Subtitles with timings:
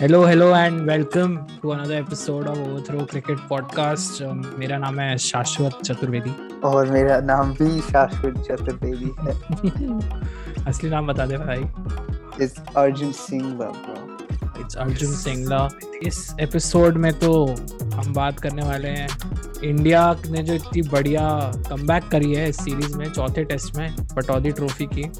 [0.00, 4.22] Hello hello and welcome to another episode of Overthrow cricket podcast
[4.58, 9.32] मेरा नाम है शाश्वत चतुर्वेदी। और मेरा नाम भी शाश्वत चतुर्वेदी है।
[10.68, 11.58] असली नाम बता दे भाई।
[12.44, 14.16] It's Arjun Singla bro
[14.60, 15.68] it's Arjun Singla
[16.02, 17.46] इस एपिसोड में तो
[17.94, 19.08] हम बात करने वाले हैं
[19.64, 24.50] इंडिया ने जो इतनी बढ़िया कमबैक करी है इस सीरीज़ में चौथे टेस्ट में पटौदी
[24.50, 25.10] ट्रॉफी की।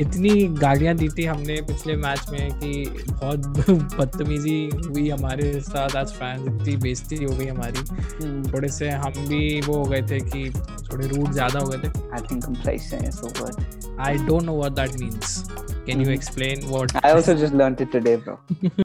[0.00, 3.38] इतनी गालियाँ दी थी हमने पिछले मैच में कि बहुत
[3.70, 9.60] बदतमीजी हुई हमारे साथ आज फैंस इतनी बेइज्जती हो गई हमारी। थोड़े से हम भी
[9.60, 10.50] वो हो गए थे कि
[10.92, 13.62] थोड़े रूट ज़्यादा हो गए थे। I think complacent is the word.
[14.00, 15.44] I don't know what that means
[15.86, 18.36] can you explain what I also just learned it today, bro.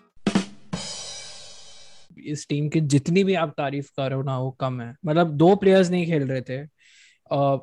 [2.26, 5.30] इस टीम की जितनी भी आप तारीफ़ कर रहे हो ना वो कम है। मतलब
[5.32, 6.79] दो प्लेयर्स नहीं खेल रहे थे।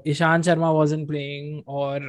[0.07, 2.05] ईशान शर्मा वॉजन प्लेइंग और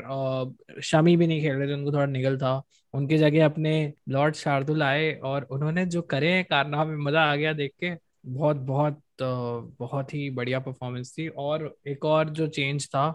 [0.76, 2.62] uh, शमी भी नहीं खेल रहे थे उनको थोड़ा निगल था।
[2.94, 7.54] उनके जगह अपने लॉर्ड शार्दुल आए और उन्होंने जो करे हैं कारनामे मज़ा आ गया
[7.54, 7.94] देख के।
[8.26, 13.08] बहुत बहुत uh, बहुत ही बढ़िया परफॉर्मेंस थी। और एक और जो चेंज था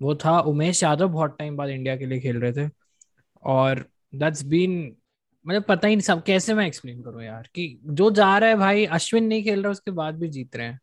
[0.00, 2.70] वो था उमेश यादव बहुत टाइम बाद इंडिया के लिए खेल रहे थे।
[3.42, 4.96] और दैट्स बीन
[5.44, 8.56] मतलब पता ही नहीं सब कैसे मैं एक्सप्लेन करूँ यार कि जो जा रहा है
[8.56, 10.80] भाई अश्विन नहीं खेल रहा उसके बाद भी जीत रहे हैं।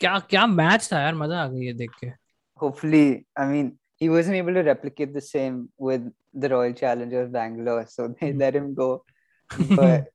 [0.00, 2.21] क्या क्या मैच था यार मज़ा आ गई है देख के।
[2.61, 7.85] Hopefully, I mean, he wasn't able to replicate the same with the Royal Challengers Bangalore,
[7.87, 8.39] so they Hmm.
[8.39, 9.03] let him go.
[9.79, 10.07] But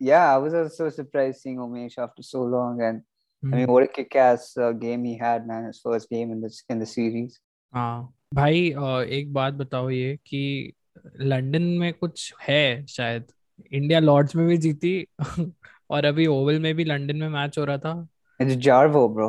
[0.00, 3.02] yeah, I was also surprised seeing Umesh after so long, and
[3.44, 5.64] I mean, what a kick-ass uh, game he had, man!
[5.66, 7.38] His first game in this in the series.
[7.74, 10.72] हाँ भाई अ, एक बात बताओ ये कि
[11.20, 13.26] London में कुछ है शायद
[13.72, 14.92] इंडिया लॉर्ड्स में भी जीती
[15.90, 17.94] और अभी ओवल में भी लंदन में मैच हो रहा था
[18.40, 19.28] It's Jarvo, bro.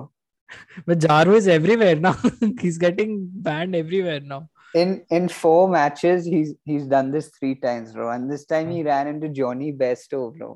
[0.86, 2.16] but Jarvo is everywhere now
[2.60, 4.42] he's getting banned everywhere now
[4.74, 8.06] In in four matches, he's he's done this three times, bro.
[8.10, 10.48] And this time he ran into Johnny Besto, bro.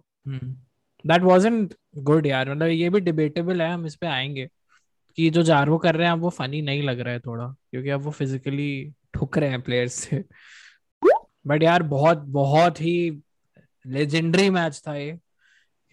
[1.07, 4.49] That wasn't good यार मतलब ये भी debatable है हम इस पे आएँगे
[5.17, 7.91] कि जो जारवो कर रहे हैं अब वो फनी नहीं लग रहा है थोड़ा क्योंकि
[7.91, 8.69] अब वो फिजिकली
[9.15, 10.25] ठुक रहे हैं प्लेयर्स से
[11.47, 13.23] बट यार बहुत बहुत ही
[13.87, 15.19] लेजेंडरी मैच था ये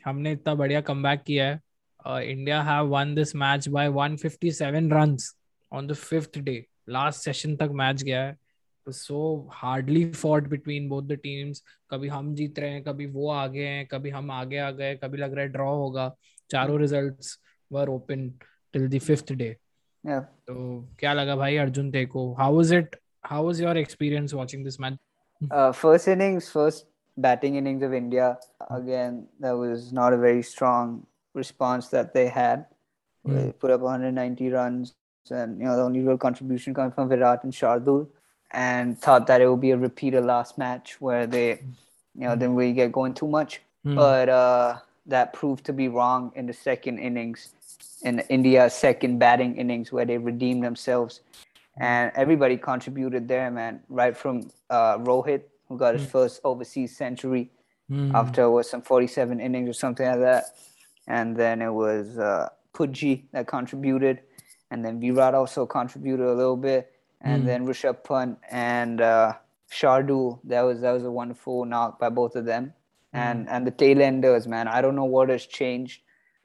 [0.06, 1.62] हमने इतना बढ़िया कमबैक किया है
[2.07, 5.35] India have won this match by 157 runs
[5.73, 8.39] on the fifth day last session तक मैच गया है
[8.87, 13.67] so hardly fought between both the teams कभी हम जीत रहे हैं कभी वो आगे
[13.67, 16.13] हैं कभी हम आगे आ गए कभी लग रहा है ड्रॉ होगा
[16.51, 17.39] चारों results
[17.71, 18.29] were open
[18.75, 19.57] till the fifth day
[20.05, 20.21] Yeah.
[20.49, 20.55] तो
[20.99, 24.99] क्या लगा भाई अर्जुन तेको how was it how was your experience watching this match
[25.43, 26.85] Uh, first innings, first
[27.17, 28.27] batting innings of India.
[28.71, 30.91] Again, that was not a very strong
[31.36, 32.66] response that they had.
[33.26, 33.50] They Hmm.
[33.52, 34.94] put up 190 runs,
[35.30, 38.08] and you know the only real contribution coming from Virat and Shardul,
[38.52, 41.50] and thought that it would be a repeat of last match where they,
[42.16, 43.62] you know, didn't really get going too much.
[43.84, 43.96] Hmm.
[43.96, 47.54] But uh, that proved to be wrong in the second innings,
[48.04, 51.22] in India's second batting innings, where they redeemed themselves
[51.78, 53.82] and everybody contributed there, man.
[53.90, 57.50] Right from uh, Rohit, who got his first overseas century
[57.90, 58.16] Hmm.
[58.16, 60.46] after was some 47 innings or something like that,
[61.07, 64.21] and then it was uh, Pudji that contributed,
[64.71, 67.47] and then Virat also contributed a little bit, and Hmm.
[67.47, 69.33] then Rishabh Pant and uh,
[69.71, 70.39] Shardul.
[70.45, 72.73] That was that was a wonderful knock by both of them,
[73.13, 74.69] and and the tailenders, man.
[74.69, 76.03] I don't know what has changed,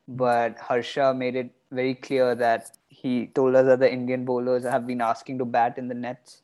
[0.08, 4.86] but Harsha made it very clear that he told us that the Indian bowlers have
[4.88, 6.42] been asking to bat in the nets.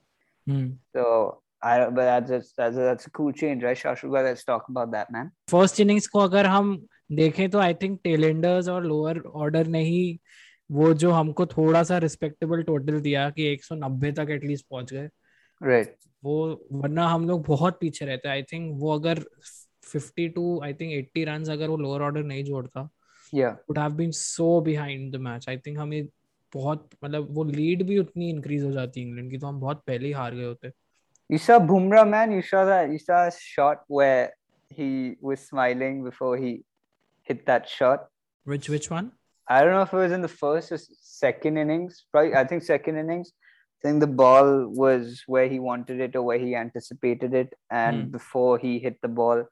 [0.47, 0.67] Hmm.
[0.95, 4.23] So I don't, but that's just, that's a, that's a cool change, right, Shashruga?
[4.23, 5.31] Let's talk about that, man.
[5.51, 6.71] First innings को अगर हम
[7.10, 10.18] देखें तो I think tailenders और lower order ने ही
[10.70, 15.08] वो जो हमको थोड़ा सा रिस्पेक्टेबल टोटल दिया कि 190 तक एटलीस्ट पहुँच गए
[15.60, 15.94] राइट Right.
[16.24, 19.20] वो वरना हम लोग बहुत पीछे रहते आई थिंक वो अगर
[19.94, 22.88] 50 टू आई थिंक 80 रन अगर वो लोअर ऑर्डर नहीं जोड़ता
[23.34, 23.52] Yeah.
[23.68, 26.06] Would have been so behind the match I think हमें
[26.52, 30.06] बहुत मतलब वो लीड भी उतनी इंक्रीज हो जाती इंग्लैंड की तो हम बहुत पहले
[30.06, 30.70] ही हार गए होते
[31.30, 32.32] You saw Bumrah, man.
[32.32, 32.90] You saw that.
[32.92, 34.26] You saw a shot where
[34.70, 34.88] he
[35.28, 36.52] was smiling before he
[37.25, 38.07] hit that shot.
[38.51, 39.11] which which one
[39.47, 42.05] I don't know if it was in the first or second innings.
[42.11, 43.31] Probably, I think second innings.
[43.83, 44.51] I think the ball
[44.81, 48.11] was where he wanted it or where he anticipated it, and Hmm.
[48.15, 49.43] before he hit the ball,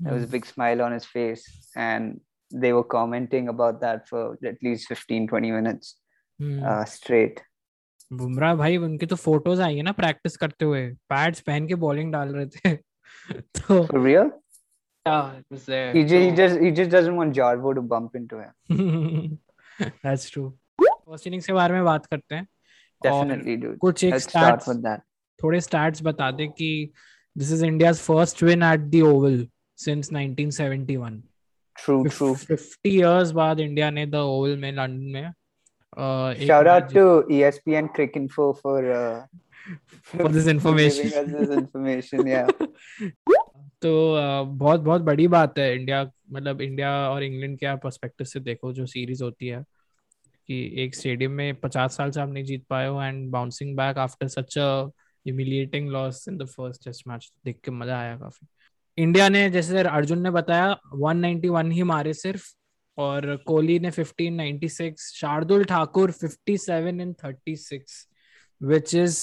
[0.00, 1.44] there was a big smile on his face,
[1.88, 2.20] and
[2.64, 4.22] they were commenting about that for
[4.52, 5.94] at least 15, 20 minutes
[6.38, 6.62] Hmm.
[6.72, 7.42] uh, straight.
[8.12, 12.12] Bumrah भाई उनकी तो photos आई है ना practice करते हुए pads पहन के bowling
[12.12, 12.74] डाल रहे थे
[13.58, 14.30] तो For real?
[15.05, 15.93] yeah, it was there.
[15.93, 19.39] He just, he So- just he just doesn't want Jarvo to bump into him.
[20.03, 20.49] That's true.
[20.81, 22.47] First innings के बारे में बात करते हैं
[23.01, 23.77] Definitely, dude.
[23.79, 25.01] कुछ एक Let's start stats with that.
[25.43, 26.69] थोड़े stats बता दे कि
[27.35, 29.47] this is India's first win at the Oval
[29.85, 31.19] since 1971
[31.75, 32.33] True, true.
[32.35, 35.33] 50 years बाद इंडिया ने द ओवल में लंदन में
[35.97, 39.25] uh, Shout out to E ESPN Cricinfo for uh,
[40.11, 42.27] for this information giving us this information.
[42.27, 42.47] Yeah.
[43.81, 48.71] तो बहुत बहुत बड़ी बात है इंडिया मतलब इंडिया और इंग्लैंड के पर्सपेक्टिव से देखो
[48.73, 49.63] जो सीरीज़ होती है,
[50.47, 53.97] कि एक स्टेडियम में पचास साल से आप नहीं जीत पाए हो and bouncing back
[53.97, 54.69] after such a
[55.25, 58.47] humiliating loss in the first test match देख के मज़ा आया काफ़ी।
[58.97, 62.43] इंडिया ने, जैसे अर्जुन ने बताया 191 ही मारे सिर्फ़,
[62.97, 68.07] और कोहली ने 1596 Shardul Thakur 57 in 36
[68.61, 69.15] which is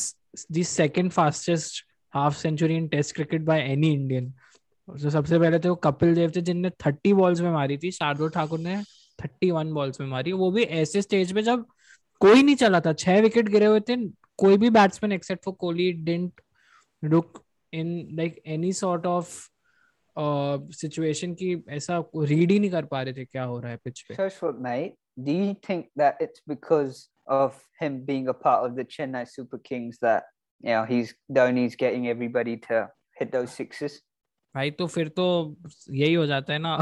[0.54, 1.82] the second fastest
[2.14, 4.24] half century in test cricket by any Indian
[4.88, 8.58] तो सबसे पहले तो कपिल देव थे जिनने 30 बॉल्स में मारी थी, शार्दुल ठाकुर
[8.58, 8.76] ने
[9.22, 11.66] 31 बॉल्स में मारी वो भी ऐसे स्टेज पे जब
[12.20, 13.96] कोई नहीं चला था, छह विकेट गिरे हुए थे,
[14.38, 16.40] कोई भी batsman except for Kohli didn't
[17.04, 17.42] look
[17.72, 19.36] in like any sort of
[20.76, 24.04] situation की ऐसा रीड ही नहीं कर पा रहे थे क्या हो रहा है पिच
[24.10, 24.92] पे
[25.26, 29.58] do you think that it's because of him being a part of the Chennai Super
[29.58, 30.28] Kings that,
[30.62, 33.96] you know, he's, Dhoni's getting everybody to hit those sixes?
[34.54, 35.24] भाई तो फिर तो
[35.90, 36.74] यही हो जाता है ना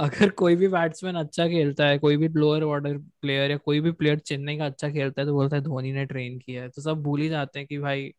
[0.00, 3.90] अगर कोई भी बैट्समैन अच्छा खेलता है कोई भी लोअर ऑर्डर प्लेयर या कोई भी
[3.92, 6.82] प्लेयर चेन्नई का अच्छा खेलता है तो बोलता है धोनी ने ट्रेन किया है तो
[6.82, 8.12] सब भूल ही जाते हैं कि भाई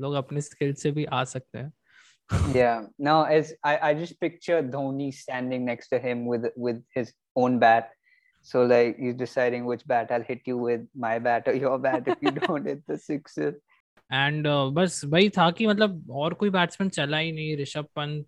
[0.00, 1.72] लोग अपने स्किल से भी आ सकते हैं
[2.54, 2.86] Yeah.
[2.98, 7.58] No, as I, I just picture Dhoni standing next to him with with his own
[7.58, 7.90] bat.
[8.42, 12.08] So like he's deciding which bat I'll hit you with, my bat or your bat
[12.08, 13.54] if you don't hit the sixes.
[14.12, 18.26] And uh, बस वही था कि मतलब और कोई batsman चला ही नहीं ऋषभ पंत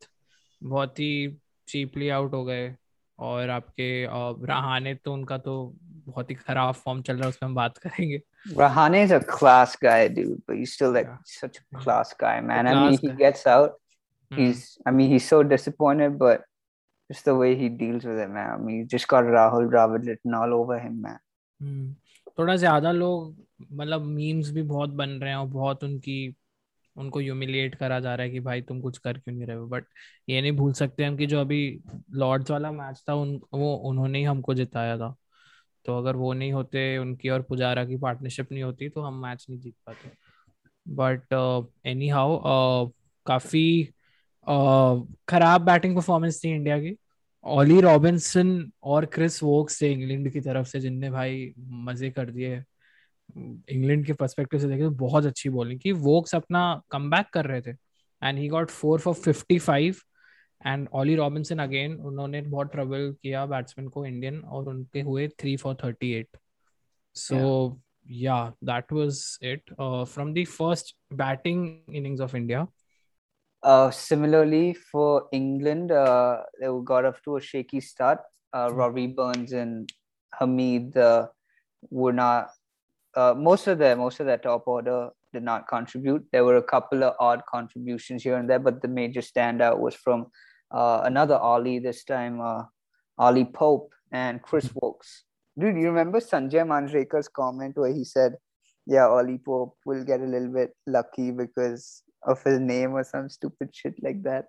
[0.63, 1.37] बहुत ही
[1.69, 2.75] चीपली आउट हो गए।
[3.19, 7.49] और आपके uh, रहाने तो उनका तो बहुत ही खराब फॉर्म चल रहा है उसमें
[7.49, 8.21] हम बात करेंगे।
[8.59, 12.67] Rahane is a class guy dude but you still like such a class guy man
[12.67, 13.77] I mean he gets out
[14.33, 16.45] he's I mean he so disappointed but
[17.13, 20.35] just the way he deals with it man I mean just got Rahul Dravid written
[20.35, 21.97] all over him man
[22.39, 23.37] थोड़ा ज़्यादा लोग
[23.73, 26.35] मतलब memes भी बहुत बन रहे हैं और बहुत उनकी
[26.97, 29.67] उनको ह्यूमिलिएट करा जा रहा है कि भाई तुम कुछ कर क्यों नहीं रहे हो।
[29.69, 29.85] बट
[30.29, 31.61] ये नहीं भूल सकते हम कि जो अभी
[32.15, 35.15] लॉर्ड्स वाला मैच था उन वो उन्होंने ही हमको जिताया था।
[35.85, 39.47] तो अगर वो नहीं होते उनकी और पुजारा की पार्टनरशिप नहीं होती तो हम मैच
[39.51, 40.11] नहीं जीत पाते।
[40.87, 41.35] बट
[41.87, 42.39] एनी हाउ
[43.27, 43.89] काफ़ी
[44.47, 46.97] uh, खराब बैटिंग परफॉर्मेंस थी इंडिया की।
[47.47, 52.63] ओली रॉबिन्सन और क्रिस वोक्स थे इंग्लैंड की तरफ़ से जिनने भाई मज़े कर दिए
[53.71, 57.61] इंग्लैंड के पर्सपेक्टिव से देखे तो बहुत अच्छी बॉलिंग की। वोक्स अपना कम कर रहे
[57.61, 59.97] थे and he got four for fifty five
[60.67, 65.57] and Ollie Robinson again उन्होंने बहुत ट्रबल किया बैट्समैन को इंडियन और उनके हुए three
[65.57, 66.37] for thirty eight
[67.15, 72.67] so या that was it from the first batting innings of India
[73.67, 78.21] Uh, similarly for England, uh, they got off to a shaky start.
[78.53, 79.91] Uh, Robbie Burns and
[80.39, 81.27] Hamid uh,
[81.91, 82.51] were not.
[83.17, 86.25] Uh, most of their most of their top order did not contribute.
[86.31, 89.97] There were a couple of odd contributions here and there, but the major standout was
[89.97, 90.27] from
[90.71, 92.63] uh, another Ollie this time, uh,
[93.19, 95.25] Ollie Pope and Chris Wokes.
[95.59, 98.37] Dude, you remember Sanjay Manjrekar's comment where he said,
[98.87, 103.30] "Yeah, Ollie Pope will get a little bit lucky because." of his name or some
[103.30, 104.46] stupid shit like that.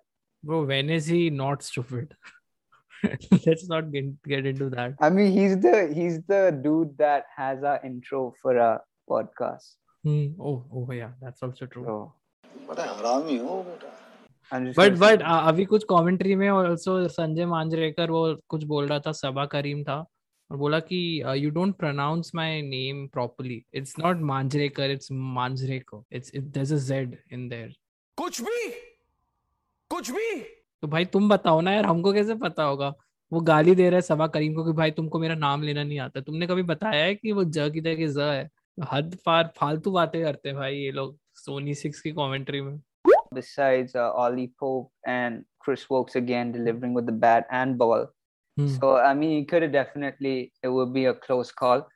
[0.47, 2.09] bro when is he not stupid
[3.45, 7.63] let's not get, get into that I mean, he's the he's the dude that has
[7.63, 9.71] our intro for our podcast.
[10.03, 10.27] Hmm.
[10.49, 11.97] oh oh yeah that's also true So
[12.69, 13.91] बड़ा हरामी हो बेटा
[14.51, 18.23] I'm just but gonna but say- अभी कुछ commentary में also Sanjay Manjrekar वो
[18.55, 19.97] कुछ बोल रहा था सबा करीम था
[20.50, 26.34] और बोला कि you don't pronounce my name properly it's not Manjrekar it's Manjrekar it's
[26.34, 27.74] it there is a Z in there
[28.18, 28.70] कुछ भी
[29.90, 30.40] कुछ भी।
[30.82, 32.92] तो भाई तुम बताओ ना यार हमको कैसे पता होगा?
[33.32, 35.98] वो गाली दे रहा है सबा करीम को कि भाई तुमको मेरा नाम लेना नहीं
[36.00, 38.48] आता। तुमने कभी बताया है कि वो ज की जगह ज है?
[38.92, 42.78] हद पार फालतू बातें करते हैं भाई ये लोग सोनी सिक्स की कमेंट्री में।
[43.34, 48.06] Besides uh, Ollie Pope and Chris Wokes again delivering with the bat and ball.
[48.58, 48.66] Hmm.
[48.66, 51.86] So I mean, it could have definitely it would be a close call.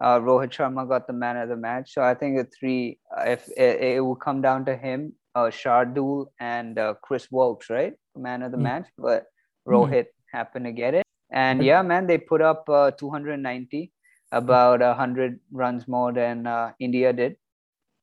[0.00, 3.24] Uh, Rohit Sharma got the man of the match, so I think the three, uh,
[3.24, 7.92] if it, it will come down to him, uh, Shardul and uh, Chris Wokes, right,
[8.16, 8.62] man of the Hmm.
[8.62, 8.86] match.
[8.96, 9.26] But
[9.68, 13.92] Rohit happened to get it, and yeah, man, they put up uh, 290,
[14.32, 17.36] about a hundred runs more than uh, India did.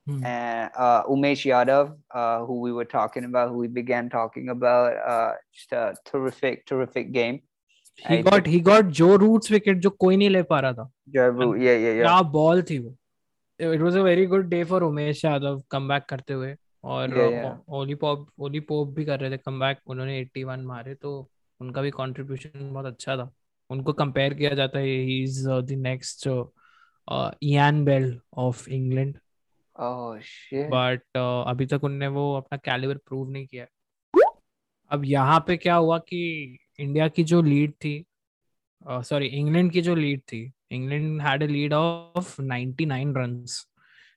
[0.05, 0.23] Hmm.
[0.23, 4.95] And uh, Umesh Yadav, uh, who we were talking about, who we began talking about,
[4.97, 7.41] uh, just a terrific, terrific game.
[8.07, 10.89] He I got he got Joe Root's wicket जो कोई नहीं ले पा रहा था।
[11.15, 12.01] Yeah, yeah, yeah.
[12.01, 12.95] क्या ball थी वो।
[13.59, 17.61] It was a very good day for Umesh Yadav back करते हुए। और.
[17.69, 21.29] ओली पॉप ओली पोप भी कर रहे थे कमबैक उन्होंने 81 मारे तो
[21.59, 23.31] उनका भी कंट्रीब्यूशन बहुत अच्छा था।
[23.69, 26.27] उनको कंपेयर किया जाता है he is the next
[27.43, 29.17] Ian Bell of England
[29.75, 30.69] Oh shit.
[30.71, 33.65] But अभी तक उनने वो अपना कैलिबर प्रूव नहीं किया।
[34.91, 36.19] अब यहाँ पे क्या हुआ कि
[36.79, 38.05] इंडिया की जो लीड थी
[38.89, 43.67] सॉरी इंग्लैंड की जो लीड थी England had a lead of 99 runs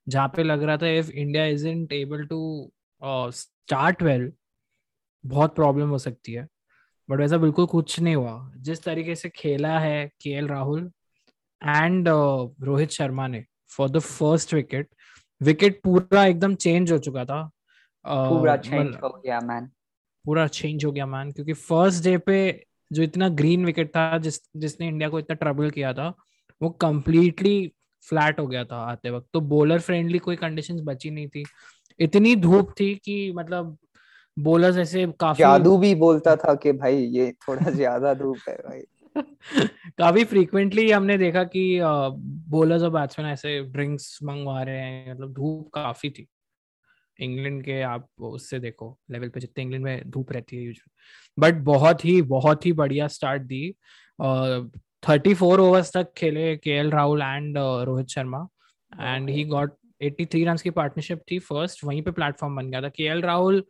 [0.09, 2.73] जहाँ पे लग रहा था if India isn't able to
[3.05, 4.33] start well
[5.27, 6.49] बहुत प्रॉब्लम हो सकती है।
[7.11, 10.93] बट वैसा बिल्कुल कुछ नहीं हुआ। जिस तरीके से खेला है के राहुल
[11.63, 12.09] एंड
[12.61, 13.45] रोहित शर्मा ने
[13.77, 14.89] for the first wicket
[15.43, 17.51] wicket पूरा एकदम चेंज हो चुका था।
[18.07, 19.82] Uh, पूरा मतलब- change हो गया man.
[20.25, 24.41] पूरा चेंज हो गया मैन क्योंकि फ़र्स्ट डे पे जो इतना ग्रीन विकेट था जिस
[24.57, 26.15] जिसने इंडिया को इतना ट्रबल किया था
[26.61, 27.73] वो कम्प्लीटली
[28.05, 29.27] फ्लैट हो गया था आते वक्त.
[29.33, 31.45] तो बॉलर फ्रेंडली कोई कंडीशंस बची नहीं थी.
[32.01, 33.77] इतनी धूप थी कि मतलब
[34.39, 38.81] बॉलर्स ऐसे काफ़ी जादू भी बोलता था कि भाई ये थोड़ा ज़्यादा धूप है भाई।
[39.99, 41.79] काफ़ी फ्रीक्वेंटली हमने देखा कि
[42.51, 46.27] बॉलर्स और बैट्समैन ऐसे ड्रिंक्स मंगवा रहे हैं मतलब धूप काफ़ी थी।
[47.25, 51.63] इंग्लैंड के आप उससे देखो लेवल पे जितने इंग्लैंड में धूप रहती है यूजुअली बट
[51.65, 53.75] बहुत ही बहुत ही बढ़िया स्टार्ट दी।
[55.09, 58.47] थर्टी फोर ओवर्स तक खेले के L Rahul and Rohit Sharma.
[58.93, 62.89] And he got 83 run की पार्टनरशिप थी फ़र्स्ट वहीं पे प्लेटफॉर्म बन गया था।
[62.89, 63.63] के एल राहुल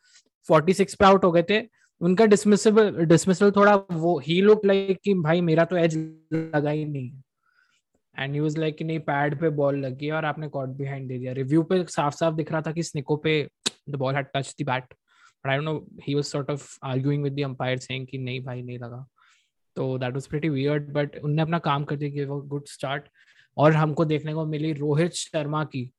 [0.49, 1.61] 46 पे आउट हो गए थे।
[2.01, 5.97] उनका डिसमिसल डिसमिसल थोड़ा वो ही लुक लाइक कि भाई मेरा तो एज
[6.35, 7.11] लगा ही नहीं।
[8.19, 11.33] एंड वाज लाइक कि नहीं पैड पे बॉल लगी और आपने कॉट बिहाइंड दे दिया.
[11.33, 13.49] रिव्यू पे साफ़ साफ़ दिख रहा था कि स्निको पे
[13.91, 17.23] the ball had touch the bat but I don't know he was sort of arguing
[17.23, 19.07] with the umpire saying कि नहीं भाई, नहीं लगा.
[19.77, 23.09] तो that was pretty weird but उनने अपना काम कर दिया गिव अ गुड स्टार्ट
[23.57, 25.91] और हमको देखने को मिली रोहित शर्मा की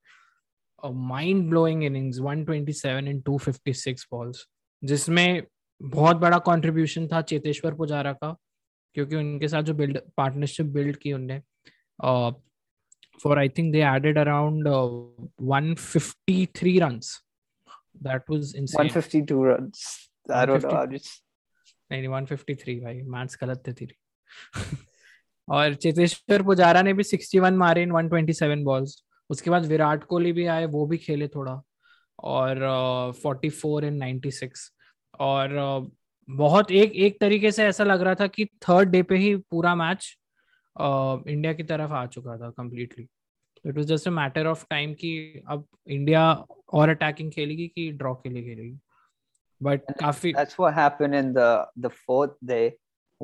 [0.85, 4.45] mind blowing innings 127 in 256 balls
[4.83, 5.43] जिसमें
[5.81, 8.35] बहुत बड़ा कंट्रीब्यूशन था चेतेश्वर पुजारा का,
[8.93, 11.41] क्योंकि उनके साथ जो बिल्ड पार्टनरशिप बिल्ड की उनने
[13.23, 17.23] for I think they added around 153 runs
[18.01, 20.09] that was insane 152 runs.
[20.29, 20.69] I don't know.
[20.69, 20.77] 150.
[20.77, 21.23] I'm just
[21.91, 23.95] नहीं नहीं 153 भाई मैथ्स गलत थे तेरी
[25.49, 30.45] और चेतेश्वर पुजारा ने भी 61 मारे इन 127 बॉल्स उसके बाद विराट कोहली भी
[30.45, 31.63] आए वो भी खेले थोड़ा
[32.23, 32.57] और
[33.23, 34.49] फोर्टी फोर इन 96
[35.19, 35.91] और uh,
[36.29, 39.75] बहुत एक एक तरीके से ऐसा लग रहा था कि थर्ड डे पे ही पूरा
[39.75, 40.17] मैच
[40.80, 43.06] इंडिया की तरफ आ चुका था completely
[43.66, 45.66] it was just a matter of time कि अब
[45.96, 46.32] इंडिया
[46.80, 48.78] और अटैकिंग खेलेगी कि ड्रॉ के लिए खेलेगी
[49.62, 51.48] बट काफी that's what happened in the
[51.84, 52.66] the fourth day,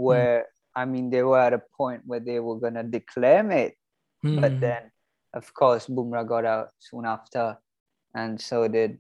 [0.07, 0.45] where
[0.83, 3.77] I mean they were at a point where they were gonna declare it,
[4.23, 4.61] but Hmm.
[4.65, 4.91] then
[5.41, 7.45] of course Bumrah got out soon after,
[8.15, 8.97] and so did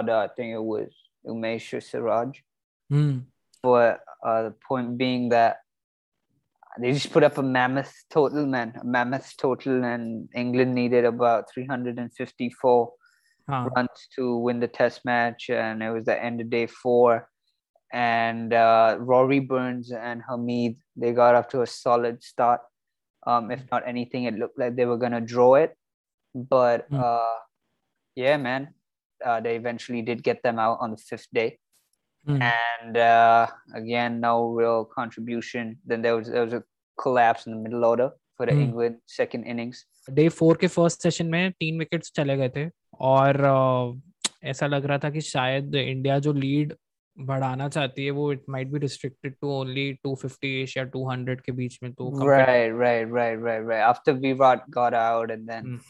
[0.00, 0.16] other.
[0.16, 0.98] I think it was
[1.34, 2.40] Umesh Siraj.
[2.90, 3.18] Hmm.
[3.62, 5.62] But uh, the point being that
[6.79, 11.51] they just put up a mammoth total, man, a mammoth total, and England needed about
[11.53, 12.93] 354
[13.49, 17.29] हाँ runs to win the test match and it was the end of day four.
[17.93, 22.61] And uh, rory burns and hamid they got off to a solid start.
[23.25, 25.75] Um, if not anything it looked like they were going to draw it.
[26.35, 26.97] But Hmm.
[26.97, 27.35] uh,
[28.15, 28.73] yeah man
[29.25, 31.59] uh, they eventually did get them out on the fifth day
[32.26, 32.42] Hmm.
[32.46, 33.46] and uh,
[33.78, 36.60] again no real contribution then there was there was a
[36.98, 38.06] collapse in the middle order
[38.36, 38.60] for the Hmm.
[38.66, 39.80] england second innings
[40.18, 42.68] day four के first session में तीन wickets चले गए थे
[43.08, 46.74] और अ, ऐसा लग रहा था कि शायद इंडिया जो लीड
[47.16, 51.78] बढ़ाना चाहती है वो it might be restricted to only 250 या 200 के बीच
[51.82, 53.82] में तो compare- Right, right, right, right, right.
[53.88, 55.80] After Virat got out, and then Mm.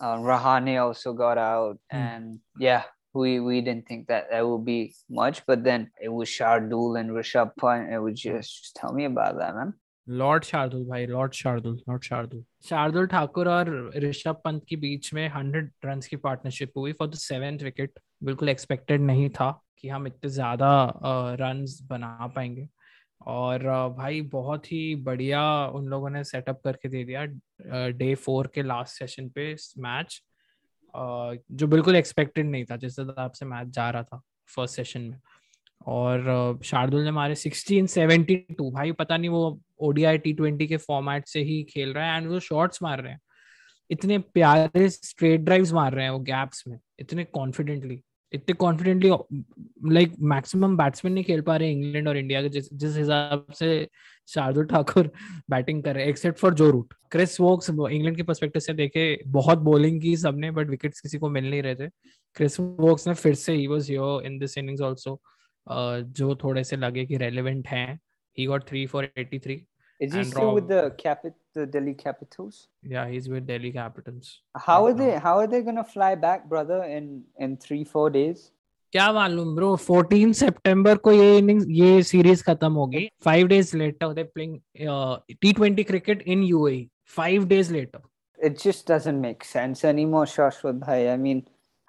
[0.00, 2.04] uh, Rahane also got out, Mm.
[2.04, 2.84] and yeah,
[3.19, 4.79] we we didn't think that that would be
[5.19, 7.93] much, but then it was Shardul and Rishabh Pant.
[7.93, 9.73] It was just, just tell me about that, man.
[10.07, 13.69] Lord Shardul भाई Lord Shardul Lord Shardul Shardul Thakur और
[14.03, 18.49] ऋषभ पंत के बीच में hundred run की partnership हुई for the seventh wicket बिल्कुल
[18.49, 20.71] expected नहीं था कि हम इतने ज़्यादा
[21.41, 22.67] रन्स बना पाएँगे
[23.35, 23.63] और
[23.97, 25.43] भाई बहुत ही बढ़िया
[25.75, 27.25] उन लोगों ने सेटअप करके दे दिया
[28.01, 29.53] डे फोर के लास्ट सेशन पे
[29.87, 30.21] मैच
[30.95, 34.21] जो बिल्कुल एक्सपेक्टेड नहीं था, जिस हिसाब से मैच जा रहा था
[34.55, 35.17] फ़र्स्ट सेशन में।
[35.87, 41.27] और शार्दुल ने मारे 16 72 भाई, पता नहीं वो ओडीआई टी ट्वेंटी के फॉर्मेट
[41.27, 43.19] से ही खेल रहा है एंड वो शॉर्ट्स मार रहे हैं।
[43.89, 48.01] इतने प्यारे स्ट्रेट ड्राइव्स मार रहे हैं वो गैप्स में, इतने कॉन्फिडेंटली
[48.33, 49.09] इतने कॉन्फिडेंटली
[49.93, 53.87] लाइक मैक्सिमम बैट्समैन नहीं खेल पा रहे इंग्लैंड और इंडिया के, जिस हिसाब से
[54.29, 55.11] शार्दुल ठाकुर
[55.49, 59.19] बैटिंग कर रहे हैं except for Joe Root Chris Woakes England के पर्सपेक्टिव से देखे,
[59.27, 61.87] बहुत बॉलिंग की सबने बट विकेट्स किसी को मिल नहीं रहे थे।
[62.37, 65.19] क्रिस वोक्स ने फिर से ही was here in this innings also
[65.67, 67.99] जो थोड़े से लगे कि रेलिवेंट हैं।
[68.37, 69.55] He got 3 for 83
[70.00, 72.56] Is he And still with Rob- the Capit the Delhi Capitals?
[72.94, 74.30] yeah he's with delhi capitals
[74.66, 75.20] How are Right they now.
[75.26, 77.06] how are they gonna fly back, brother, in
[77.46, 78.42] in three, four days?
[78.92, 84.12] क्या मालूम bro 14 सितंबर को ये innings ये series खत्म होगी five days later
[84.18, 84.58] they playing
[85.40, 88.02] T twenty cricket in UAE five days later
[88.38, 90.96] It just doesn't make sense anymore, Shashwat bhai.
[91.10, 91.38] I mean,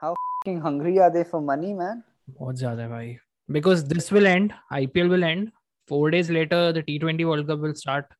[0.03, 2.01] how fucking hungry are they for money, man?
[2.39, 3.15] बहुत ज्यादा है भाई
[3.49, 5.49] because this will end IPL will end
[5.89, 8.13] Four days later the T twenty world cup will start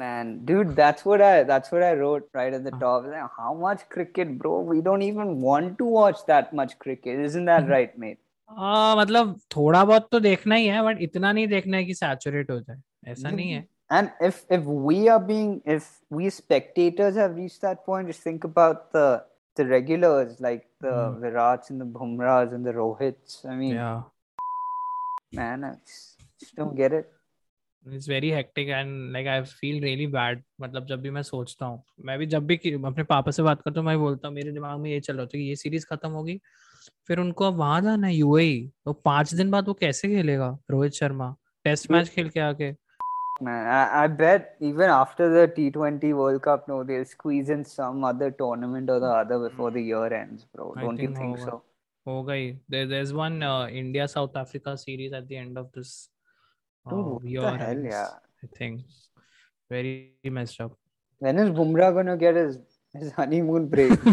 [0.00, 2.80] Man, dude, that's what I that's what I wrote right at the Uh.
[2.80, 3.06] top.
[3.12, 4.50] Like, how much cricket, bro?
[4.72, 7.22] We don't even want to watch that much cricket.
[7.28, 7.72] Isn't that Mhm.
[7.74, 8.18] right, mate?
[8.50, 12.50] आ, मतलब थोड़ा बहुत तो देखना ही है but इतना नहीं देखना है कि सैचुरेट
[12.50, 12.80] हो जाए
[13.12, 13.66] ऐसा नहीं है
[13.98, 15.86] And if if we are being if
[16.18, 19.06] we spectators have reached that point, just think about the
[19.60, 21.16] the regulars like the Mm.
[21.24, 23.40] Virats and the Bumrahs and the Rohits.
[23.54, 23.90] I mean, या
[25.40, 26.13] man, I just, just
[26.57, 27.05] don't get it.
[27.85, 31.83] It's very hectic and like I feel really bad मतलब जब भी मैं सोचता हूँ
[32.05, 34.51] मैं भी जब भी कि- अपने पापा से बात करता हूँ मैं बोलता हूँ मेरे
[34.51, 36.39] दिमाग में ये चल रहा होता है कि ये सीरीज़ खत्म होगी
[37.07, 40.93] फिर उनको अब वहाँ जाना है यूएई तो पाँच दिन बाद वो कैसे खेलेगा रोहित
[40.93, 42.73] शर्मा टेस्ट मैच खेल के आके
[43.41, 48.05] Man, I, I bet even after the T20 World Cup, no, they'll squeeze in some
[48.05, 50.67] other tournament or the other before the year ends, bro.
[50.77, 51.45] I Don't you think think होगा.
[51.45, 51.61] so?
[52.07, 56.09] हो there there's one uh, India South Africa series at the end of this
[56.88, 58.08] Dude, uh, what the year hell, ends, yeah.
[58.42, 58.80] I think
[59.68, 60.76] very messed up
[61.18, 62.58] When is Bumrah gonna get his,
[62.94, 63.90] his honeymoon break?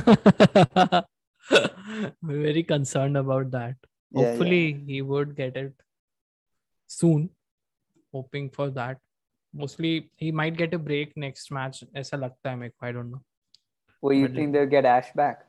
[2.21, 3.75] We're very concerned about that.
[4.11, 4.27] Yeah, yeah.
[4.27, 5.73] Hopefully, he would get it
[6.87, 7.29] soon.
[8.13, 8.97] Hoping for that.
[9.53, 11.83] Mostly, he might get a break next match.
[11.95, 12.85] ऐसा लगता है मेरे को.
[12.87, 13.21] I don't know.
[14.01, 15.47] Or you But think they'll get Ash back?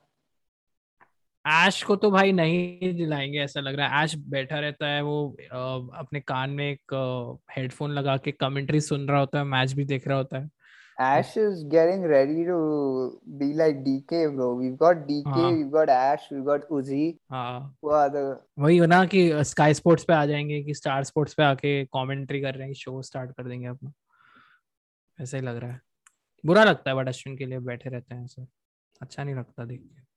[1.47, 5.37] Ash को तो भाई नहीं दिलाएँगे ऐसा लग रहा है। ऐश बैठा रहता है वो
[5.51, 5.55] अ,
[5.99, 10.07] अपने कान में एक हेडफोन लगा के कमेंट्री सुन रहा होता है मैच भी देख
[10.07, 10.49] रहा होता है।
[11.01, 12.57] Ash is getting ready to
[13.39, 14.47] be like DK, bro.
[14.59, 15.51] We've got DK, हाँ.
[15.51, 17.13] we've got Ash, we've got Uzi.
[17.31, 21.03] हाँ। Who are the वही हो ना कि स्काई स्पोर्ट्स पे आ जाएँगे कि स्टार
[21.03, 23.91] स्पोर्ट्स पे आके कमेंट्री कर रहे हैं शो स्टार्ट कर देंगे अपना।
[25.21, 25.81] ऐसा ही लग रहा है।
[26.45, 28.45] बुरा लगता है बट अश्विन के लिए बैठे रहते हैं ऐसे।
[29.01, 30.12] अच्छा नहीं लगता देख के।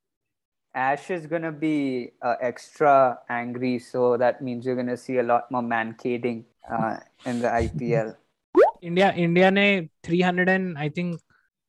[0.76, 5.52] Ash is gonna be uh, extra angry, so that means you're gonna see a lot
[5.52, 8.15] more mancading uh, in the IPL.
[8.84, 11.19] India India ने 300 and I think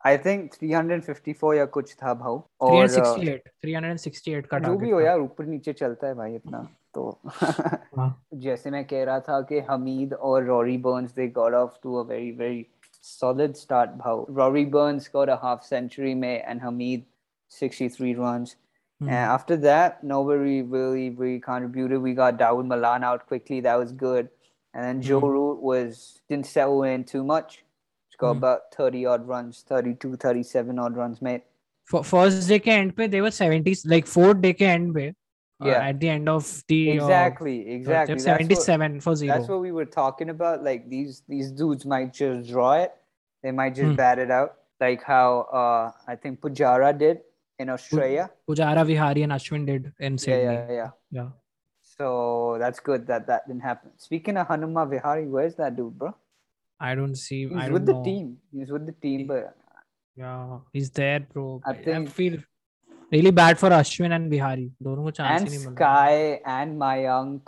[0.06, 4.92] I think 354 या कुछ था भाव और uh, 368 368 का जो भी टारगेट
[4.92, 7.20] हो यार ऊपर नीचे चलता है भाई इतना तो
[7.96, 11.98] हाँ जैसे मैं कह रहा था कि हमीद और Rory Burns they got off to
[11.98, 12.64] a very very
[13.02, 17.06] solid start भाव Rory Burns got a half century में and Hamid
[17.50, 18.56] 63 runs
[19.01, 19.07] Mm.
[19.07, 22.01] And after that, nobody really, really contributed.
[22.01, 23.59] We got Dawood Malan out quickly.
[23.61, 24.29] That was good.
[24.73, 25.29] And then Joe mm.
[25.29, 27.63] Root was didn't settle in too much.
[28.11, 28.39] Scored mm.
[28.39, 31.43] about 30 odd runs, 32, 37 odd runs made.
[31.85, 35.09] For first day ke end pe, they were 70s, like fourth day ke end pe.
[35.59, 35.89] Uh, yeah.
[35.89, 38.19] At the end of the exactly, uh, exactly.
[38.19, 39.37] 77 what, for zero.
[39.37, 40.63] That's what we were talking about.
[40.63, 42.93] Like these these dudes might just draw it.
[43.43, 43.95] They might just hmm.
[43.95, 47.21] bat it out, like how uh, I think Pujara did
[47.59, 48.29] in Australia.
[48.47, 50.43] Pujara Vihari and Ashwin did in Sydney.
[50.43, 50.89] Yeah, yeah, yeah.
[51.11, 51.29] yeah.
[51.81, 53.91] So that's good that that didn't happen.
[53.97, 56.13] Speaking of Hanuma Vihari, where's that dude, bro?
[56.79, 57.47] I don't see.
[57.47, 58.03] He's don't with know.
[58.03, 58.37] the team.
[58.51, 59.55] He's with the team, but
[60.15, 61.61] yeah, he's there, bro.
[61.65, 62.09] I, think...
[62.09, 62.37] I feel
[63.11, 64.71] really bad for Ashwin and Vihari.
[64.81, 67.41] Don't know and Sky and Mayank.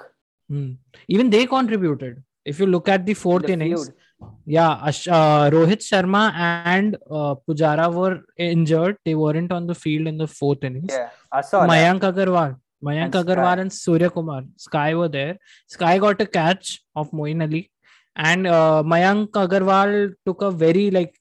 [0.50, 0.72] Hmm.
[1.08, 2.24] Even they contributed.
[2.44, 3.98] If you look at the fourth the innings, field.
[4.46, 4.72] Yeah
[5.18, 10.28] uh, Rohit Sharma and uh, Pujara were injured they weren't on the field in the
[10.28, 11.70] fourth innings Yeah, I saw that.
[11.72, 13.24] Mayank Agarwal Mayank And Sky.
[13.24, 17.72] Agarwal and Surya Kumar Sky were there Sky got a catch of Moeen Ali
[18.16, 21.16] and uh, Mayank Agarwal took a very like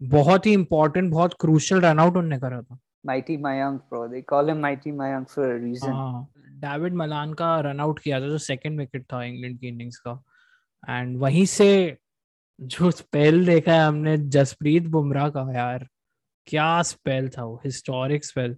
[0.00, 4.08] बहुत ही important बहुत crucial run out उनने करा था Mighty Mayank, bro.
[4.08, 5.92] They call him Mighty Mayank for a reason.
[5.92, 6.28] हाँ
[6.62, 10.12] David Malan का run out किया था जो सेकंड विकेट था इंग्लैंड की इनिंग्स का
[10.88, 11.68] एंड वहीं से
[12.60, 15.86] जो स्पेल देखा है हमने जसप्रीत बुमराह का यार।
[16.46, 18.56] क्या स्पेल था वो historic spell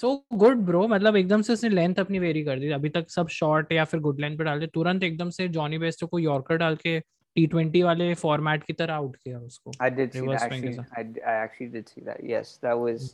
[0.00, 3.28] so good bro मतलब एकदम से उसने लेंथ अपनी वेरी कर दी। अभी तक सब
[3.28, 6.76] शॉर्ट या फिर गुड लेंथ पे डालते तुरंत एकदम से जॉनी बेस्टो को यॉर्कर डाल
[6.76, 6.98] के
[7.36, 10.52] टी ट्वेंटी वाले फॉर्मेट की तरह आउट किया उसको। I did see Reverse that.
[10.52, 12.24] swing is Actually, I, I actually did see that.
[12.30, 13.06] Yes, that was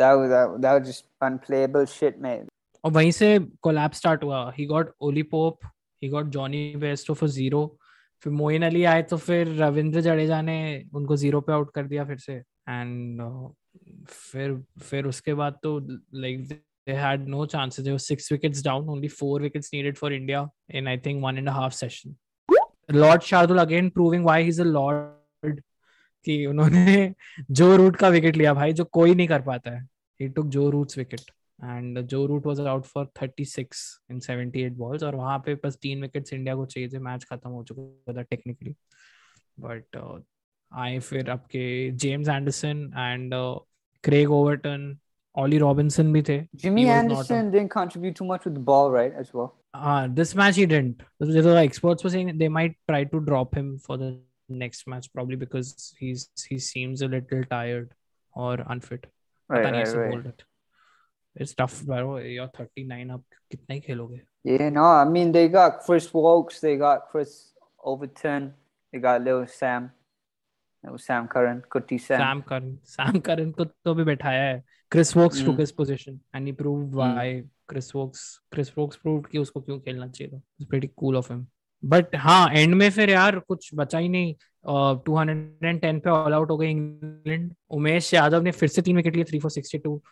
[0.00, 2.48] that was that, that was just unplayable shit, mate.
[2.84, 5.70] और वहीं से कोलैप स्टार्ट हुआ। He got Ollie Pope
[6.02, 7.64] he got Jonny Bairstow for zero
[8.22, 12.04] फिर मोइन अली आए तो फिर रविंद्र जडेजा ने उनको ज़ीरो पे आउट कर दिया
[12.04, 12.32] फिर से।
[12.68, 13.50] एंड uh,
[14.08, 15.78] फिर फिर उसके बाद तो
[16.14, 20.48] like they had no chances there six wickets down only four wickets needed for India
[20.74, 22.16] in I think one and a half session
[22.90, 25.60] lord Shardul again proving why he is a lord
[26.24, 27.14] कि उन्होंने
[27.50, 29.88] जो Root का wicket लिया भाई, जो कोई नहीं कर पाता है।
[30.20, 31.20] He took Joe Root's wicket
[31.64, 35.54] and Joe Root was out for thirty six in seventy eight balls और वहाँ पे
[35.54, 38.74] बस तीन विकेट्स इंडिया को चाहिए थे। मैच खत्म हो चुका था टेक्निकली
[39.60, 39.96] बट
[40.72, 43.34] आए फिर आपके James Anderson and
[44.04, 44.98] Craig Overton
[45.36, 48.18] Ollie Robinson भी थे। Jimmy Anderson didn't contribute
[61.36, 62.18] It's tough, bro.
[62.18, 64.20] You're 39 अब कितना ही खेलोगे?
[64.44, 67.52] Yeah, no, I mean they got Chris Wokes, they got Chris
[67.84, 68.52] Overton,
[68.92, 69.90] they got little Sam,
[70.84, 72.20] little Sam Curran, Kutti Sam.
[72.20, 74.62] Sam Curran, Sam Curran को तो भी बैठाया है.
[74.92, 75.44] Chris Wokes mm.
[75.46, 75.60] took Hmm.
[75.60, 80.08] his position and he proved why Chris Wokes Chris Wokes proved कि उसको क्यों खेलना
[80.08, 80.40] चाहिए था.
[80.60, 81.46] It's pretty cool of him.
[81.82, 84.34] But हाँ एंड में फिर यार कुछ बचा ही नहीं
[85.04, 88.82] टू हंड्रेड एंड टेन पे ऑल आउट हो गई इंग्लैंड उमेश यादव ने फिर से
[88.82, 90.02] तीन विकेट लिए three four sixty two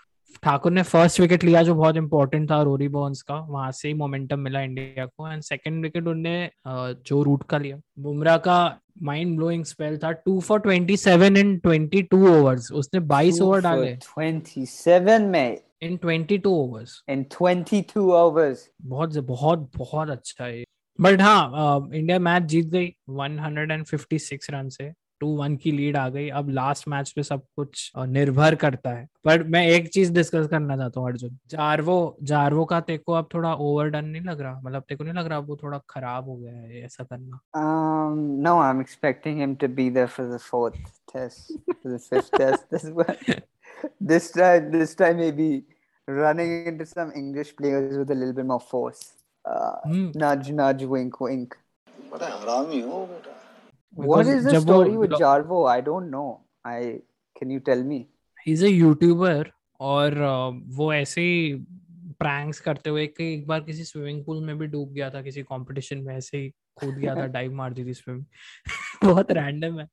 [0.42, 3.94] Thakur ने फ़र्स्ट विकेट लिया जो बहुत इंपॉर्टेंट था रोरी बॉन्स का वहाँ से ही
[3.94, 8.58] मोमेंटम मिला इंडिया को एंड सेकंड विकेट उनने जो रूट का लिया। बुमराह का
[9.02, 13.60] माइंड ब्लोइंग स्पेल था two for twenty seven in twenty two overs उसने बाईस ओवर
[13.60, 18.58] डाले। 27, mate, in twenty two overs in 22 overs.
[18.82, 20.64] बहुत बहुत बहुत अच्छा है।
[20.98, 26.28] बट हाँ इंडिया मैच जीत गई 156 रन से। टू वन की लीड आ गई
[26.40, 30.46] अब लास्ट मैच पे सब कुछ अ, निर्भर करता है पर मैं एक चीज़ डिस्कस
[30.50, 31.96] करना चाहता हूँ अर्जुन जारवो
[32.32, 35.38] जारवो का तेको अब थोड़ा ओवर डन नहीं लग रहा मतलब तेको नहीं लग रहा
[35.50, 39.88] वो थोड़ा खराब हो गया है ऐसा करना Um, no, I'm expecting him to be
[39.94, 40.76] there for the fourth
[41.12, 42.68] test, for the fifth test.
[42.74, 43.16] This one,
[44.10, 45.48] this time, this time maybe
[46.08, 49.02] running into some English players with a little bit more force.
[49.44, 50.06] Uh, Hmm.
[50.24, 51.58] nudge, nudge, wink, wink.
[52.12, 53.34] बड़ा हरामी हो बेटा
[53.96, 55.68] What is the story with Jarvo?
[55.68, 56.42] I don't know.
[56.64, 57.00] I
[57.36, 58.08] can you tell me?
[58.46, 59.50] he's a YouTuber
[59.80, 60.14] और
[60.76, 61.54] वो ऐसे ही
[62.20, 65.42] pranks करते हुए कि एक बार किसी स्विमिंग पूल में भी डूब गया था किसी
[65.42, 66.48] कंपटीशन में ऐसे ही
[66.80, 68.24] कूद गया था डाइव मार दी थी स्विम
[69.04, 69.86] बहुत रैंडम है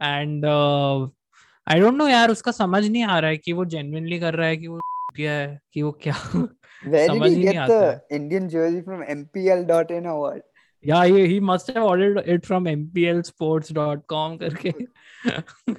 [0.00, 4.34] एंड आई डोंट नो यार उसका समझ नहीं आ रहा है कि वो जेन्युइनली कर
[4.34, 4.80] रहा है कि वो
[5.16, 10.47] क्या है कि वो क्या समझ ही नहीं आता the Indian jersey from MPL.in what?
[10.86, 14.72] या ये he must have ordered it from mplsports.com करके।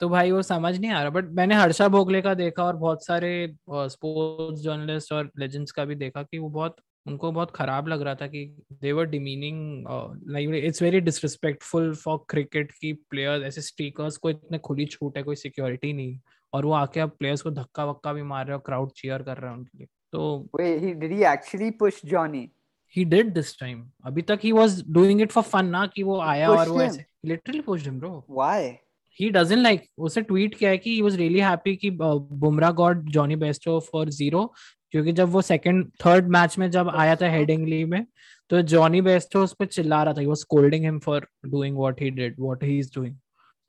[0.00, 3.06] तो भाई वो समझ नहीं आ रहा बट मैंने हर्षा भोगले का देखा और बहुत
[3.06, 6.76] सारे स्पोर्ट्स जर्नलिस्ट और लेजेंड्स का भी देखा कि वो बहुत
[7.06, 9.84] उनको बहुत खराब लग रहा था कि they were demeaning
[10.28, 15.22] like it's very disrespectful for cricket की प्लेयर्स ऐसे स्टीकर्स को इतने खुली छूट है
[15.22, 16.18] कोई सिक्योरिटी नहीं।
[16.52, 19.36] और वो आके अब प्लेयर्स को धक्का वक्का भी मार रहे हैं क्राउड चीयर कर
[19.36, 22.48] रहे हैं उनके लिए। तो Wait, he did he actually push Johnny?
[22.96, 26.20] He did this time अभी तक he was doing it for fun ना कि वो
[26.20, 28.80] आया और वो ऐसे literally pushed him bro Why?
[29.20, 33.04] he doesn't like उसे ट्वीट किया है कि he was really happy कि Bumrah got
[33.16, 34.52] Jonny Bairstow for zero
[34.92, 38.04] क्योंकि जब वो सेकंड थर्ड मैच में जब आया था हेडिंगली में
[38.50, 41.20] तो जॉनी बेस्टो उस पर चिल्ला रहा था he was scolding him for
[41.54, 43.14] doing what he did what he is doing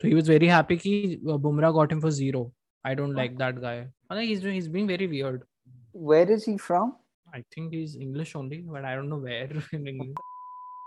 [0.01, 2.41] so he was very happy कि Bumrah got him for zero
[2.85, 3.75] I don't like that guy
[4.09, 5.43] I think he's he's being very weird
[5.93, 6.93] Where is he from?
[7.33, 10.17] I think he's English only but I don't know where in England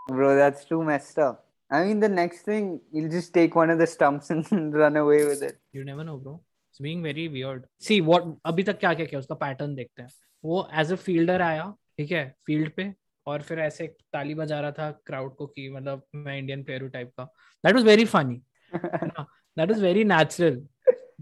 [0.09, 1.45] Bro, that's too messed up.
[1.71, 5.25] I mean, the next thing, he'll just take one of the stumps and run away
[5.25, 5.59] with it.
[5.73, 6.41] You never know, bro.
[6.71, 7.65] It's being very weird.
[7.81, 10.09] See what अभी तक क्या क्या किया उसका pattern देखते हैं
[10.45, 11.65] वो as अ fielder आया
[11.99, 12.93] ठीक है फ़ील्ड पे
[13.27, 16.91] और फिर ऐसे ताली बजा रहा था क्राउड को कि मतलब मैं इंडियन प्लेयर हूँ
[16.91, 17.25] टाइप का
[17.65, 18.41] that was very funny
[18.75, 20.63] that was very natural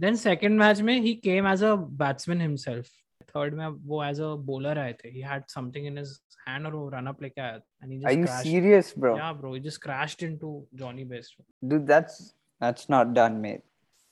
[0.00, 2.90] then second match में he came as a batsman himself
[3.36, 6.18] third में वो एज अ बॉलर आए थे he had something in his
[6.48, 9.16] hand और वो रन अप लेके आया and he just you crashed serious, bro?
[9.18, 12.20] या bro he just crashed into Jonny Bairstow Dude, that's
[12.60, 13.64] that's not done, mate.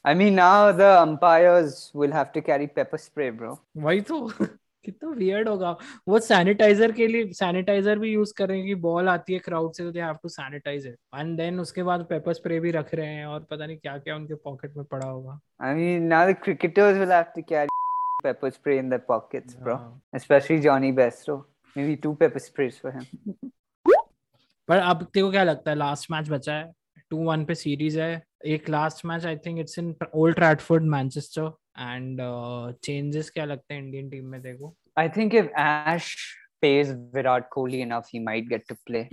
[0.05, 3.55] I mean, now the umpires will have to carry pepper spray, bro.
[3.85, 4.27] वही तो
[4.85, 5.71] कितना weird होगा
[6.09, 9.73] वो sanitiser के लिए sanitiser भी use कर रहे हैं कि बॉल आती है क्राउड
[9.75, 12.95] से तो they have to sanitise it and then उसके बाद पेपर स्प्रे भी रख
[12.95, 16.21] रहे हैं और पता नहीं क्या क्या उनके पॉकेट में पड़ा होगा I mean, now
[16.31, 17.72] the cricketers will have to carry
[18.24, 19.76] pepper spray in their pockets, bro.
[19.76, 21.46] हाँ। Especially Johnny Besto.
[21.76, 23.06] Maybe two pepper sprays for him.
[24.68, 26.72] पर अब तेरे को क्या लगता है लास्ट मैच बचा है
[27.10, 28.24] टू वन पे सीरीज है
[28.56, 32.20] एक last match I think it's in Old Trafford Manchester and
[32.84, 36.10] changes क्या लगते हैं इंडियन टीम में देखो I think if Ash
[36.62, 39.10] pays Virat Kohli enough, he might get to play.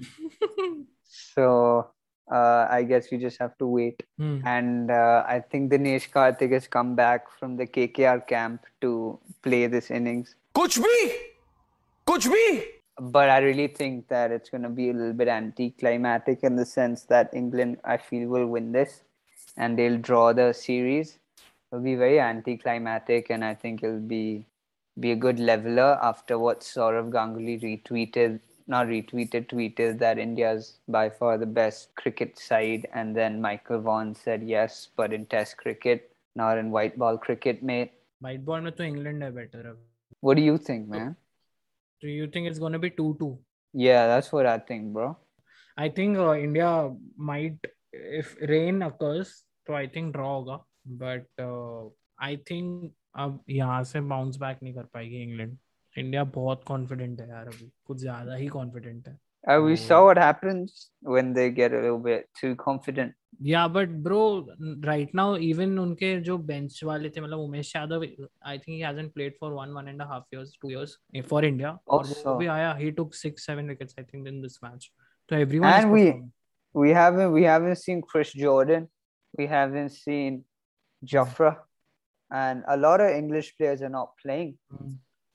[1.05, 1.93] so
[2.32, 4.04] uh, I guess you just have to wait.
[4.20, 4.46] Mm.
[4.46, 9.68] And uh, I think Dinesh Karthik has come back from the KKR camp to play
[9.68, 10.36] this innings.
[10.54, 11.14] Kuch bhi!
[12.06, 12.64] Kuch bhi!
[13.02, 16.66] But I really think that it's going to be a little bit anticlimactic in the
[16.66, 19.04] sense that England, I feel, will win this
[19.58, 21.18] and they'll draw the series.
[21.72, 24.46] It'll be very anticlimactic, and I think it'll be
[25.00, 31.11] be a good leveler after what Saurav Ganguly retweeted not retweeted, tweeted that India's by
[31.11, 36.13] far the best cricket side, and then Michael Vaughan said yes, but in Test cricket,
[36.35, 37.93] not in white ball cricket, mate.
[38.23, 39.83] White ball में तो England है better अब
[40.23, 41.17] What do you think, man?
[42.03, 43.39] Do you think it's going to be 2-2?
[43.75, 45.17] Yeah, that's what I think, bro.
[45.77, 46.71] I think uh, India
[47.17, 49.33] might, if rain occurs,
[49.67, 50.61] तो I think draw होगा.
[51.03, 55.57] But uh, I think अब यहाँ से bounce back नहीं कर पाएगी England
[56.00, 59.80] India बहुत confident है यार अभी कुछ ज़्यादा ही कॉन्फिडेंट है Uh, we Oh.
[59.82, 60.72] saw what happens
[61.16, 63.14] when they get a little bit too confident.
[63.50, 64.24] या but bro
[64.86, 69.14] right now even उनके जो बेंच वाले थे मतलब Umesh Yadav I think he hasn't
[69.14, 70.98] played for one one and half years two years
[71.30, 72.38] for India और वो Also.
[72.40, 74.92] भी आया he took 6 7 wickets I think in this match
[75.30, 76.14] तो everyone And we-
[76.76, 78.84] We haven't we haven't seen Chris Jordan.
[79.40, 80.36] We haven't seen
[81.04, 81.54] Jafra.
[82.32, 84.52] And a lot of English players are not playing.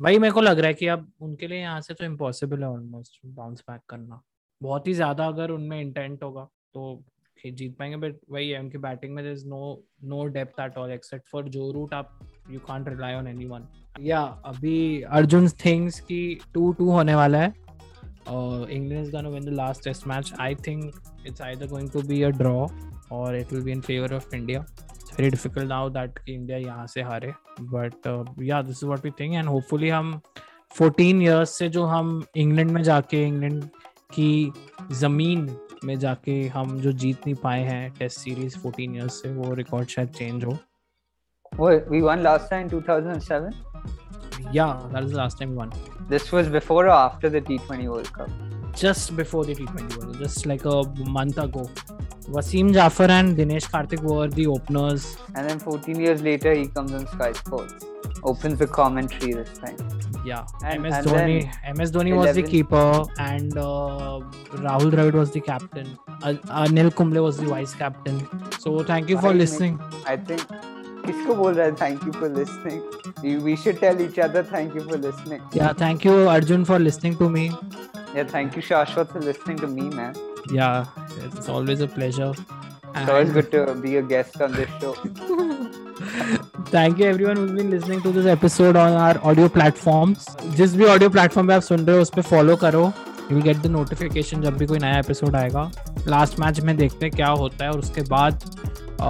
[0.00, 2.68] वही मेरे को लग रहा है कि अब उनके लिए यहाँ से तो इम्पॉसिबल है
[2.68, 4.20] ऑलमोस्ट बाउंस बैक करना।
[4.60, 7.02] बहुत ही ज़्यादा अगर उनमें इंटेंट होगा तो
[7.38, 11.28] जीत पाएँगे बट वही है, उनकी बैटिंग में is no no depth at all except
[11.28, 12.18] for Joe Root आप
[12.50, 13.66] you can't rely on anyone
[14.00, 17.52] या, अभी अर्जुन थिंग्स की 2-2 होने वाला है,
[18.28, 20.92] और England is gonna win the last test match I think
[21.26, 22.66] it's either going to be a draw
[23.12, 24.64] और it will be in favour of India
[25.16, 28.06] very difficult now that India यहाँ से हारे बट
[28.42, 30.20] या this is what we think and hopefully हम
[30.80, 33.64] 14 years से जो हम England में जाके इंग्लैंड
[34.14, 34.52] की
[34.92, 35.48] ज़मीन
[35.84, 39.88] में जाके हम जो जीत नहीं पाए हैं टेस्ट सीरीज़ 14 इयर्स से वो रिकॉर्ड
[39.88, 40.58] शायद चेंज हो
[41.90, 43.52] we won last time 2007?
[44.54, 45.70] या that is last time one
[46.10, 48.44] This was before or after the T20 World Cup?
[48.74, 51.68] just before the T20 World, just like a month ago.
[52.37, 55.17] Wasim Jafar and Dinesh Karthik were the openers.
[55.35, 57.85] And then 14 years later, he comes on Sky Sports,
[58.23, 59.77] opens the commentary this time.
[60.25, 61.51] Yeah, And- MS and Dhoni.
[61.65, 64.19] then MS Dhoni was the 11 keeper, and uh,
[64.67, 65.97] Rahul Dravid was the captain.
[66.21, 68.19] Uh, Anil Kumble was the vice captain.
[68.59, 69.79] So thank you for Why make- listening.
[70.05, 70.45] I think.
[71.03, 72.81] किसको बोल रहा है thank you for listening?
[73.23, 75.41] We, we should tell each other thank you for listening.
[75.59, 77.45] Yeah, thank you Arjun for listening to me.
[78.14, 80.14] Yeah, thank you Shashwat for listening to me, man.
[80.52, 80.84] Yeah,
[81.28, 82.32] it's always a pleasure.
[82.96, 84.94] It's always good to be a guest on this show.
[86.74, 90.24] Thank you everyone who's been listening to this episode on our audio platforms
[90.60, 92.82] जिस भी audio platform पे आप सुन रहे हो उस पे follow करो
[93.32, 95.70] यू गेट द नोटिफिकेशन जब भी कोई नया एपिसोड आएगा
[96.08, 98.42] लास्ट मैच में देखते हैं क्या होता है और उसके बाद
[99.00, 99.06] अ,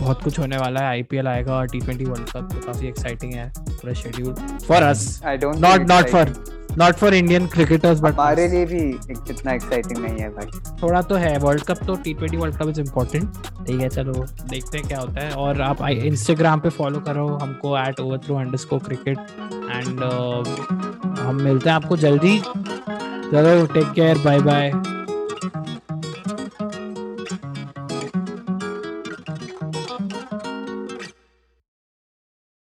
[0.00, 3.50] बहुत कुछ होने वाला है आईपीएल आएगा टी ट्वेंटी वर्ल्ड कप तो काफ़ी एक्साइटिंग है
[3.70, 4.32] पूरा schedule
[4.68, 5.60] for us I don't.
[5.66, 6.34] Not not for
[6.78, 8.80] not for Indian cricketers but हमारे लिए भी
[9.10, 12.56] एक- इतना एक्साइटिंग नहीं है भाई। थोड़ा तो है वर्ल्ड कप तो T twenty world
[12.56, 13.32] cup is important
[13.66, 14.12] ठीक है चलो
[14.50, 18.78] देखते हैं क्या होता है। और आप इंस्टाग्राम पे फॉलो करो हमको at overthrow underscore
[18.78, 19.18] cricket
[19.52, 20.02] and
[21.18, 24.72] हम मिलते हैं आपको जल्दी। चलो टेक केयर बाय बाय